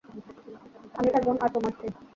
আমি 0.97 1.09
তার 1.13 1.23
বোন 1.25 1.37
আর 1.43 1.49
তোমার 1.53 1.71
স্ত্রী। 1.73 1.87